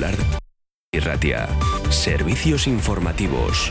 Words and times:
titular 0.00 0.14
y 0.92 0.98
Ratia. 0.98 1.48
Servicios 1.90 2.66
informativos. 2.66 3.70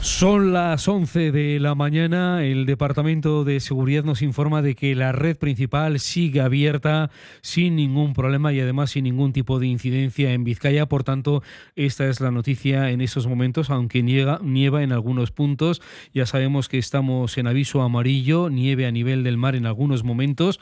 Son 0.00 0.52
las 0.52 0.86
11 0.86 1.32
de 1.32 1.58
la 1.58 1.74
mañana. 1.74 2.44
El 2.44 2.64
Departamento 2.64 3.44
de 3.44 3.58
Seguridad 3.58 4.04
nos 4.04 4.22
informa 4.22 4.62
de 4.62 4.76
que 4.76 4.94
la 4.94 5.10
red 5.10 5.36
principal 5.36 5.98
sigue 5.98 6.40
abierta 6.40 7.10
sin 7.42 7.74
ningún 7.74 8.14
problema 8.14 8.52
y 8.52 8.60
además 8.60 8.90
sin 8.90 9.04
ningún 9.04 9.32
tipo 9.32 9.58
de 9.58 9.66
incidencia 9.66 10.32
en 10.32 10.44
Vizcaya. 10.44 10.86
Por 10.86 11.02
tanto, 11.02 11.42
esta 11.74 12.06
es 12.08 12.20
la 12.20 12.30
noticia 12.30 12.90
en 12.90 13.00
esos 13.00 13.26
momentos, 13.26 13.68
aunque 13.68 14.02
nieva 14.04 14.82
en 14.82 14.92
algunos 14.92 15.32
puntos. 15.32 15.82
Ya 16.14 16.24
sabemos 16.24 16.68
que 16.68 16.78
estamos 16.78 17.36
en 17.36 17.48
aviso 17.48 17.82
amarillo, 17.82 18.48
nieve 18.48 18.86
a 18.86 18.92
nivel 18.92 19.24
del 19.24 19.36
mar 19.36 19.56
en 19.56 19.66
algunos 19.66 20.04
momentos 20.04 20.60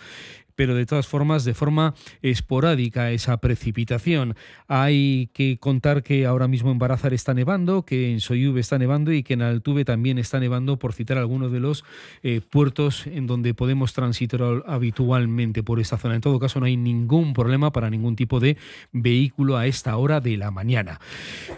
pero 0.57 0.75
de 0.75 0.87
todas 0.87 1.07
formas 1.07 1.45
de 1.45 1.55
forma 1.55 1.95
esporádica 2.23 3.11
esa 3.11 3.37
precipitación. 3.39 4.37
Hay 4.69 5.31
que 5.33 5.59
contar 5.59 6.03
que 6.03 6.27
ahora 6.27 6.49
mismo 6.49 6.71
en 6.71 6.79
Barazar 6.79 7.15
está 7.15 7.35
nevando, 7.35 7.83
que 7.83 8.13
en 8.13 8.21
Soyube 8.21 8.61
está 8.61 8.79
nevando 8.79 9.13
y 9.13 9.23
que 9.23 9.35
en 9.35 9.43
Altuve 9.43 9.85
también 9.85 10.19
está 10.19 10.41
nevando, 10.41 10.79
por 10.79 10.93
citar 10.93 11.19
algunos 11.19 11.53
de 11.53 11.61
los 11.61 11.85
eh, 12.23 12.41
puertos 12.41 13.07
en 13.07 13.27
donde 13.27 13.55
podemos 13.55 13.93
transitar 13.93 14.65
habitualmente 14.67 15.63
por 15.63 15.81
esta 15.81 15.99
zona. 15.99 16.15
En 16.15 16.21
todo 16.21 16.39
caso, 16.39 16.61
no 16.61 16.67
hay 16.67 16.77
ningún 16.77 17.33
problema 17.35 17.73
para 17.73 17.91
ningún 17.91 18.17
tipo 18.17 18.41
de 18.41 18.57
vehículo 18.93 19.57
a 19.57 19.67
esta 19.67 19.97
hora 19.97 20.21
de 20.21 20.37
la 20.37 20.51
mañana. 20.51 21.01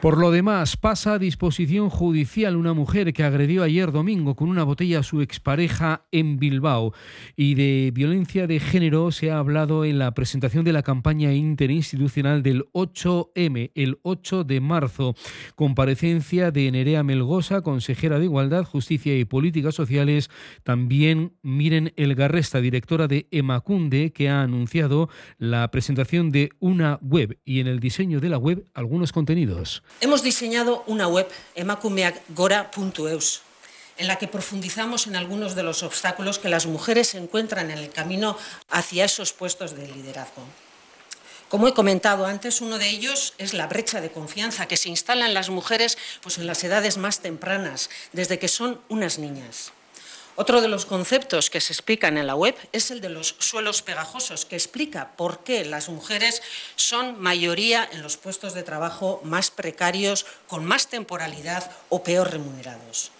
Por 0.00 0.18
lo 0.18 0.30
demás, 0.30 0.76
pasa 0.76 1.14
a 1.14 1.18
disposición 1.18 1.90
judicial 1.90 2.56
una 2.56 2.74
mujer 2.74 3.12
que 3.12 3.24
agredió 3.24 3.62
ayer 3.62 3.92
domingo 3.92 4.34
con 4.34 4.48
una 4.48 4.64
botella 4.64 5.00
a 5.00 5.02
su 5.02 5.20
expareja 5.20 6.02
en 6.12 6.38
Bilbao 6.38 6.92
y 7.36 7.54
de 7.54 7.90
violencia 7.94 8.46
de 8.46 8.60
género 8.60 8.85
se 9.10 9.32
ha 9.32 9.38
hablado 9.38 9.84
en 9.84 9.98
la 9.98 10.14
presentación 10.14 10.64
de 10.64 10.72
la 10.72 10.84
campaña 10.84 11.32
interinstitucional 11.32 12.44
del 12.44 12.66
8M, 12.72 13.72
el 13.74 13.98
8 14.02 14.44
de 14.44 14.60
marzo. 14.60 15.16
Comparecencia 15.56 16.52
de 16.52 16.70
Nerea 16.70 17.02
Melgosa, 17.02 17.62
consejera 17.62 18.20
de 18.20 18.26
Igualdad, 18.26 18.64
Justicia 18.64 19.18
y 19.18 19.24
Políticas 19.24 19.74
Sociales. 19.74 20.30
También 20.62 21.32
Miren 21.42 21.94
Elgarresta, 21.96 22.60
directora 22.60 23.08
de 23.08 23.26
Emacunde, 23.32 24.12
que 24.12 24.28
ha 24.28 24.42
anunciado 24.42 25.08
la 25.38 25.68
presentación 25.72 26.30
de 26.30 26.50
una 26.60 27.00
web 27.02 27.40
y 27.44 27.58
en 27.58 27.66
el 27.66 27.80
diseño 27.80 28.20
de 28.20 28.28
la 28.28 28.38
web 28.38 28.66
algunos 28.72 29.10
contenidos. 29.10 29.82
Hemos 30.00 30.22
diseñado 30.22 30.84
una 30.86 31.08
web, 31.08 31.26
emakumeakgora.eus 31.56 33.45
en 33.98 34.06
la 34.06 34.16
que 34.16 34.28
profundizamos 34.28 35.06
en 35.06 35.16
algunos 35.16 35.54
de 35.54 35.62
los 35.62 35.82
obstáculos 35.82 36.38
que 36.38 36.48
las 36.48 36.66
mujeres 36.66 37.14
encuentran 37.14 37.70
en 37.70 37.78
el 37.78 37.90
camino 37.90 38.36
hacia 38.68 39.04
esos 39.04 39.32
puestos 39.32 39.76
de 39.76 39.88
liderazgo. 39.88 40.42
Como 41.48 41.68
he 41.68 41.74
comentado 41.74 42.26
antes, 42.26 42.60
uno 42.60 42.76
de 42.76 42.88
ellos 42.88 43.34
es 43.38 43.54
la 43.54 43.68
brecha 43.68 44.00
de 44.00 44.10
confianza 44.10 44.66
que 44.66 44.76
se 44.76 44.88
instala 44.88 45.26
en 45.26 45.34
las 45.34 45.48
mujeres 45.48 45.96
pues, 46.20 46.38
en 46.38 46.46
las 46.46 46.64
edades 46.64 46.96
más 46.96 47.20
tempranas, 47.20 47.88
desde 48.12 48.40
que 48.40 48.48
son 48.48 48.80
unas 48.88 49.18
niñas. 49.18 49.72
Otro 50.38 50.60
de 50.60 50.68
los 50.68 50.84
conceptos 50.84 51.48
que 51.48 51.62
se 51.62 51.72
explican 51.72 52.18
en 52.18 52.26
la 52.26 52.34
web 52.34 52.54
es 52.72 52.90
el 52.90 53.00
de 53.00 53.08
los 53.08 53.36
suelos 53.38 53.80
pegajosos, 53.80 54.44
que 54.44 54.56
explica 54.56 55.12
por 55.16 55.44
qué 55.44 55.64
las 55.64 55.88
mujeres 55.88 56.42
son 56.74 57.18
mayoría 57.18 57.88
en 57.90 58.02
los 58.02 58.18
puestos 58.18 58.52
de 58.52 58.62
trabajo 58.62 59.22
más 59.24 59.50
precarios, 59.50 60.26
con 60.46 60.64
más 60.64 60.88
temporalidad 60.88 61.70
o 61.88 62.02
peor 62.02 62.32
remunerados. 62.32 63.12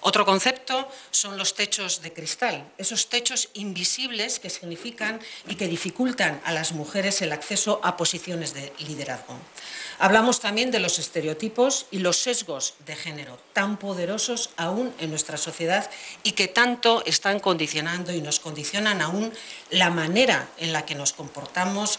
Otro 0.00 0.24
concepto 0.24 0.88
son 1.10 1.36
los 1.36 1.54
techos 1.54 2.02
de 2.02 2.12
cristal, 2.12 2.70
esos 2.78 3.08
techos 3.08 3.50
invisibles 3.54 4.38
que 4.38 4.50
significan 4.50 5.20
y 5.48 5.56
que 5.56 5.68
dificultan 5.68 6.40
a 6.44 6.52
las 6.52 6.72
mujeres 6.72 7.22
el 7.22 7.32
acceso 7.32 7.80
a 7.82 7.96
posiciones 7.96 8.54
de 8.54 8.72
liderazgo. 8.78 9.36
Hablamos 9.98 10.40
también 10.40 10.70
de 10.70 10.78
los 10.78 10.98
estereotipos 10.98 11.86
y 11.90 11.98
los 11.98 12.18
sesgos 12.18 12.74
de 12.86 12.94
género, 12.94 13.38
tan 13.52 13.78
poderosos 13.78 14.50
aún 14.56 14.94
en 15.00 15.10
nuestra 15.10 15.36
sociedad 15.36 15.90
y 16.22 16.32
que 16.32 16.48
tanto 16.48 17.02
están 17.04 17.40
condicionando 17.40 18.12
y 18.12 18.20
nos 18.20 18.38
condicionan 18.38 19.02
aún 19.02 19.32
la 19.70 19.90
manera 19.90 20.48
en 20.58 20.72
la 20.72 20.86
que 20.86 20.94
nos 20.94 21.12
comportamos 21.12 21.98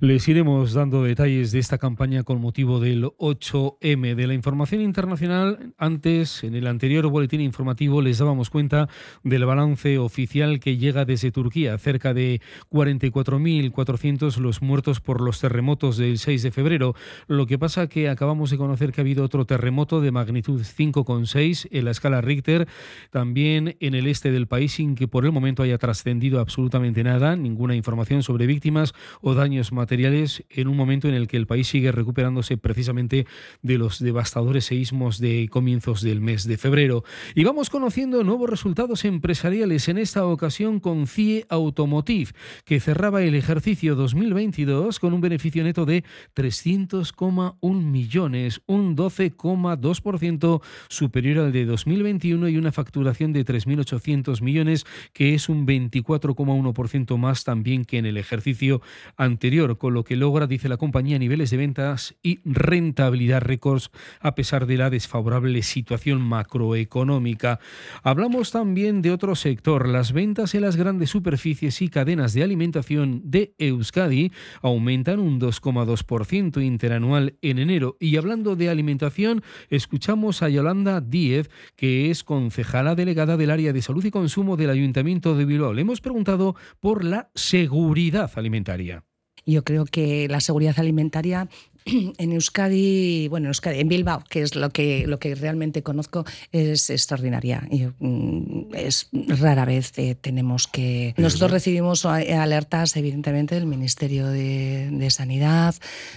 les 0.00 0.28
iremos 0.28 0.74
dando 0.74 1.02
detalles 1.02 1.50
de 1.50 1.58
esta 1.58 1.76
campaña 1.76 2.22
con 2.22 2.40
motivo 2.40 2.78
del 2.78 3.04
8M. 3.04 4.14
De 4.14 4.26
la 4.28 4.34
información 4.34 4.80
internacional, 4.80 5.74
antes, 5.76 6.44
en 6.44 6.54
el 6.54 6.68
anterior 6.68 7.08
boletín 7.08 7.40
informativo, 7.40 8.00
les 8.00 8.18
dábamos 8.18 8.48
cuenta 8.48 8.88
del 9.24 9.44
balance 9.44 9.98
oficial 9.98 10.60
que 10.60 10.76
llega 10.76 11.04
desde 11.04 11.32
Turquía. 11.32 11.76
Cerca 11.78 12.14
de 12.14 12.40
44.400 12.70 14.36
los 14.36 14.62
muertos 14.62 15.00
por 15.00 15.20
los 15.20 15.40
terremotos 15.40 15.96
del 15.96 16.18
6 16.18 16.44
de 16.44 16.50
febrero. 16.52 16.94
Lo 17.26 17.46
que 17.46 17.58
pasa 17.58 17.88
que 17.88 18.08
acabamos 18.08 18.50
de 18.50 18.56
conocer 18.56 18.92
que 18.92 19.00
ha 19.00 19.02
habido 19.02 19.24
otro 19.24 19.46
terremoto 19.46 20.00
de 20.00 20.12
magnitud 20.12 20.62
5,6 20.62 21.68
en 21.72 21.84
la 21.84 21.90
escala 21.90 22.20
Richter, 22.20 22.68
también 23.10 23.76
en 23.80 23.94
el 23.94 24.06
este 24.06 24.30
del 24.30 24.46
país, 24.46 24.72
sin 24.74 24.94
que 24.94 25.08
por 25.08 25.24
el 25.24 25.32
momento 25.32 25.64
haya 25.64 25.78
trascendido 25.78 26.38
absolutamente 26.38 27.02
nada, 27.02 27.34
ninguna 27.34 27.74
información 27.74 28.22
sobre 28.22 28.46
víctimas 28.46 28.94
o 29.20 29.34
daños 29.34 29.72
materiales 29.72 29.87
materiales 29.88 30.44
en 30.50 30.68
un 30.68 30.76
momento 30.76 31.08
en 31.08 31.14
el 31.14 31.28
que 31.28 31.38
el 31.38 31.46
país 31.46 31.66
sigue 31.66 31.92
recuperándose 31.92 32.58
precisamente 32.58 33.26
de 33.62 33.78
los 33.78 34.00
devastadores 34.00 34.66
seísmos 34.66 35.18
de 35.18 35.48
comienzos 35.50 36.02
del 36.02 36.20
mes 36.20 36.46
de 36.46 36.58
febrero. 36.58 37.04
Y 37.34 37.44
vamos 37.44 37.70
conociendo 37.70 38.22
nuevos 38.22 38.50
resultados 38.50 39.06
empresariales, 39.06 39.88
en 39.88 39.96
esta 39.96 40.26
ocasión 40.26 40.78
con 40.78 41.06
CIE 41.06 41.46
Automotive, 41.48 42.32
que 42.66 42.80
cerraba 42.80 43.22
el 43.22 43.34
ejercicio 43.34 43.94
2022 43.94 44.98
con 44.98 45.14
un 45.14 45.22
beneficio 45.22 45.64
neto 45.64 45.86
de 45.86 46.04
300,1 46.36 47.82
millones, 47.82 48.60
un 48.66 48.94
12,2% 48.94 50.60
superior 50.88 51.46
al 51.46 51.52
de 51.52 51.64
2021 51.64 52.46
y 52.50 52.58
una 52.58 52.72
facturación 52.72 53.32
de 53.32 53.46
3.800 53.46 54.42
millones, 54.42 54.84
que 55.14 55.32
es 55.32 55.48
un 55.48 55.66
24,1% 55.66 57.16
más 57.16 57.44
también 57.44 57.86
que 57.86 57.96
en 57.96 58.04
el 58.04 58.18
ejercicio 58.18 58.82
anterior 59.16 59.77
con 59.78 59.94
lo 59.94 60.04
que 60.04 60.16
logra, 60.16 60.46
dice 60.46 60.68
la 60.68 60.76
compañía, 60.76 61.18
niveles 61.18 61.50
de 61.50 61.56
ventas 61.56 62.16
y 62.22 62.40
rentabilidad 62.44 63.40
récords 63.40 63.90
a 64.20 64.34
pesar 64.34 64.66
de 64.66 64.76
la 64.76 64.90
desfavorable 64.90 65.62
situación 65.62 66.20
macroeconómica. 66.20 67.60
Hablamos 68.02 68.50
también 68.50 69.02
de 69.02 69.12
otro 69.12 69.34
sector. 69.34 69.88
Las 69.88 70.12
ventas 70.12 70.54
en 70.54 70.62
las 70.62 70.76
grandes 70.76 71.10
superficies 71.10 71.80
y 71.82 71.88
cadenas 71.88 72.34
de 72.34 72.42
alimentación 72.42 73.22
de 73.24 73.54
Euskadi 73.58 74.32
aumentan 74.62 75.20
un 75.20 75.40
2,2% 75.40 76.64
interanual 76.64 77.36
en 77.42 77.58
enero. 77.58 77.96
Y 78.00 78.16
hablando 78.16 78.56
de 78.56 78.68
alimentación, 78.68 79.42
escuchamos 79.70 80.42
a 80.42 80.48
Yolanda 80.48 81.00
Díez, 81.00 81.50
que 81.76 82.10
es 82.10 82.24
concejala 82.24 82.94
delegada 82.94 83.36
del 83.36 83.50
área 83.50 83.72
de 83.72 83.82
salud 83.82 84.04
y 84.04 84.10
consumo 84.10 84.56
del 84.56 84.70
Ayuntamiento 84.70 85.36
de 85.36 85.44
Bilbao. 85.44 85.72
Le 85.72 85.82
hemos 85.82 86.00
preguntado 86.00 86.56
por 86.80 87.04
la 87.04 87.30
seguridad 87.34 88.30
alimentaria. 88.36 89.07
Yo 89.48 89.64
creo 89.64 89.86
que 89.86 90.28
la 90.28 90.40
seguridad 90.40 90.78
alimentaria 90.78 91.48
en 92.18 92.32
Euskadi, 92.32 93.28
bueno, 93.28 93.46
en 93.46 93.48
Euskadi, 93.48 93.80
en 93.80 93.88
Bilbao, 93.88 94.22
que 94.28 94.42
es 94.42 94.54
lo 94.54 94.68
que, 94.70 95.06
lo 95.06 95.18
que 95.18 95.34
realmente 95.34 95.82
conozco, 95.82 96.26
es 96.52 96.90
extraordinaria. 96.90 97.66
Mm, 97.98 98.74
es 98.74 99.08
rara 99.12 99.64
vez 99.64 99.92
tenemos 100.20 100.68
que. 100.68 101.14
Nosotros 101.16 101.50
recibimos 101.50 102.04
alertas, 102.04 102.94
evidentemente, 102.96 103.54
del 103.54 103.64
Ministerio 103.64 104.26
de, 104.26 104.90
de 104.92 105.10
Sanidad, 105.10 105.74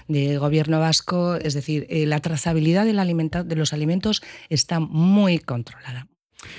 del 0.10 0.38
Gobierno 0.38 0.82
vasco. 0.82 1.36
Es 1.36 1.54
decir, 1.54 1.88
eh, 1.90 2.06
la 2.06 2.20
trazabilidad 2.20 2.86
del 2.86 3.02
de 3.46 3.56
los 3.56 3.72
alimentos 3.72 4.22
está 4.50 4.82
muy 4.82 5.40
controlada. 5.40 6.08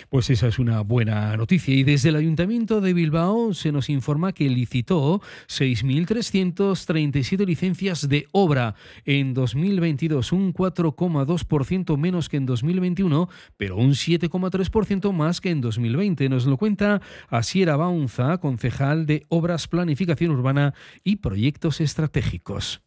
Pues 0.08 0.30
esa 0.30 0.48
es 0.48 0.58
una 0.58 0.80
buena 0.82 1.36
noticia. 1.36 1.74
Y 1.74 1.82
desde 1.82 2.10
el 2.10 2.16
Ayuntamiento 2.16 2.80
de 2.80 2.92
Bilbao 2.92 3.54
se 3.54 3.72
nos 3.72 3.88
informa 3.88 4.32
que 4.32 4.48
licitó 4.48 5.20
6.337 5.48 7.46
licencias 7.46 8.08
de 8.08 8.26
obra 8.32 8.74
en 9.04 9.34
2022, 9.34 10.32
un 10.32 10.54
4,2% 10.54 11.96
menos 11.96 12.28
que 12.28 12.36
en 12.36 12.46
2021, 12.46 13.28
pero 13.56 13.76
un 13.76 13.92
7,3% 13.92 15.12
más 15.12 15.40
que 15.40 15.50
en 15.50 15.60
2020. 15.60 16.28
Nos 16.28 16.46
lo 16.46 16.56
cuenta 16.56 17.00
Asiera 17.28 17.76
Baunza, 17.76 18.38
concejal 18.38 19.06
de 19.06 19.26
Obras, 19.28 19.68
Planificación 19.68 20.30
Urbana 20.30 20.74
y 21.02 21.16
Proyectos 21.16 21.80
Estratégicos. 21.80 22.82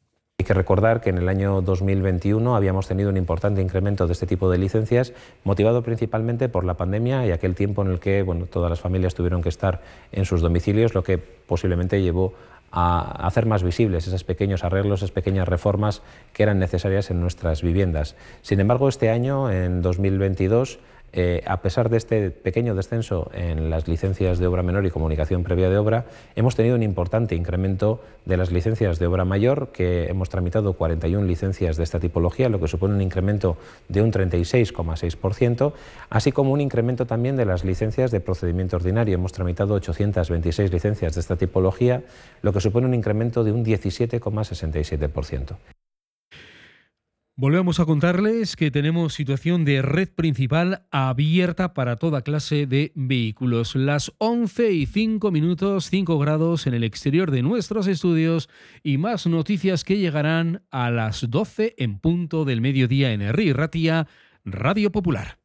Hay 0.46 0.46
que 0.46 0.54
recordar 0.54 1.00
que 1.00 1.10
en 1.10 1.18
el 1.18 1.30
año 1.30 1.62
2021 1.62 2.58
habíamos 2.58 2.88
tenido 2.88 3.10
un 3.10 3.16
importante 3.16 3.62
incremento 3.62 4.06
de 4.06 4.12
este 4.14 4.28
tipo 4.28 4.48
de 4.52 4.58
licencias, 4.58 5.14
motivado 5.44 5.82
principalmente 5.82 6.50
por 6.50 6.66
la 6.66 6.74
pandemia 6.74 7.26
y 7.26 7.32
aquel 7.32 7.56
tiempo 7.56 7.82
en 7.82 7.88
el 7.88 8.00
que 8.00 8.22
bueno, 8.22 8.46
todas 8.46 8.70
las 8.70 8.82
familias 8.82 9.16
tuvieron 9.16 9.42
que 9.42 9.50
estar 9.50 9.82
en 10.12 10.26
sus 10.26 10.42
domicilios, 10.42 10.94
lo 10.94 11.04
que 11.04 11.18
posiblemente 11.18 12.02
llevó 12.02 12.34
a 12.70 13.26
hacer 13.26 13.46
más 13.46 13.64
visibles 13.64 14.06
esos 14.06 14.24
pequeños 14.26 14.64
arreglos, 14.64 15.00
esas 15.00 15.12
pequeñas 15.12 15.48
reformas 15.48 16.04
que 16.32 16.44
eran 16.44 16.60
necesarias 16.60 17.10
en 17.10 17.22
nuestras 17.22 17.64
viviendas. 17.64 18.16
Sin 18.42 18.60
embargo, 18.60 18.90
este 18.90 19.10
año, 19.10 19.50
en 19.50 19.82
2022, 19.82 20.80
eh, 21.18 21.42
a 21.46 21.62
pesar 21.62 21.90
de 21.90 21.96
este 21.96 22.30
pequeño 22.30 22.76
descenso 22.76 23.32
en 23.34 23.70
las 23.70 23.88
licencias 23.88 24.38
de 24.38 24.48
obra 24.48 24.64
menor 24.64 24.86
y 24.86 24.92
comunicación 24.92 25.44
previa 25.44 25.70
de 25.70 25.78
obra, 25.78 26.08
hemos 26.36 26.58
tenido 26.58 26.76
un 26.76 26.84
importante 26.84 27.36
incremento 27.36 28.02
de 28.26 28.36
las 28.36 28.52
licencias 28.52 29.00
de 29.00 29.08
obra 29.08 29.24
mayor, 29.24 29.70
que 29.72 30.08
hemos 30.08 30.28
tramitado 30.28 30.74
41 30.74 31.26
licencias 31.26 31.78
de 31.78 31.84
esta 31.84 32.02
tipología, 32.02 32.50
lo 32.50 32.60
que 32.60 32.68
supone 32.68 32.96
un 32.96 33.02
incremento 33.02 33.56
de 33.88 34.02
un 34.02 34.12
36,6%, 34.12 35.72
así 36.10 36.34
como 36.34 36.52
un 36.52 36.60
incremento 36.60 37.06
también 37.06 37.38
de 37.38 37.46
las 37.46 37.64
licencias 37.64 38.12
de 38.12 38.20
procedimiento 38.20 38.76
ordinario. 38.76 39.16
Hemos 39.16 39.32
tramitado 39.32 39.74
826 39.76 40.70
licencias 40.74 41.16
de 41.16 41.22
esta 41.22 41.38
tipología, 41.38 42.04
lo 42.42 42.52
que 42.52 42.60
supone 42.60 42.88
un 42.88 42.94
incremento 42.94 43.46
de 43.46 43.54
un 43.54 43.64
17,67%. 43.64 45.56
Volvemos 47.38 47.82
a 47.82 47.86
contarles 47.86 48.56
que 48.56 48.72
tenemos 48.72 49.14
situación 49.14 49.66
de 49.66 49.82
red 49.82 50.08
principal 50.08 50.86
abierta 50.90 51.74
para 51.74 51.98
toda 51.98 52.22
clase 52.22 52.66
de 52.66 52.94
vehículos. 52.96 53.76
Las 53.76 54.14
11 54.20 54.72
y 54.72 54.86
5 54.86 55.32
minutos, 55.32 55.90
5 55.90 56.18
grados 56.18 56.66
en 56.66 56.76
el 56.76 56.86
exterior 56.86 57.32
de 57.32 57.42
nuestros 57.42 57.88
estudios 57.88 58.50
y 58.84 58.98
más 58.98 59.28
noticias 59.28 59.84
que 59.84 59.98
llegarán 59.98 60.64
a 60.72 60.90
las 60.92 61.30
12 61.30 61.76
en 61.78 62.00
punto 62.00 62.46
del 62.46 62.62
mediodía 62.62 63.12
en 63.12 63.22
Herri 63.22 63.52
Ratia, 63.52 64.08
Radio 64.46 64.94
Popular. 64.94 65.45